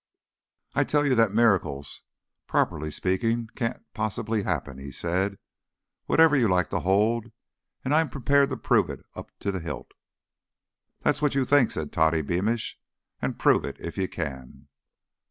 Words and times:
"I 0.73 0.83
tell 0.83 1.05
you 1.05 1.13
that 1.13 1.31
miracles, 1.31 2.01
properly 2.47 2.89
speaking, 2.89 3.49
can't 3.55 3.83
possibly 3.93 4.41
happen," 4.41 4.79
he 4.79 4.91
said, 4.91 5.37
"whatever 6.07 6.35
you 6.35 6.47
like 6.47 6.71
to 6.71 6.79
hold. 6.79 7.31
And 7.85 7.93
I'm 7.93 8.09
prepared 8.09 8.49
to 8.49 8.57
prove 8.57 8.89
it 8.89 9.01
up 9.13 9.29
to 9.41 9.51
the 9.51 9.59
hilt." 9.59 9.91
"That's 11.01 11.21
what 11.21 11.35
you 11.35 11.45
think," 11.45 11.69
said 11.69 11.91
Toddy 11.91 12.23
Beamish, 12.23 12.79
and 13.21 13.37
"Prove 13.37 13.63
it 13.63 13.77
if 13.79 13.95
you 13.95 14.07
can." 14.07 14.69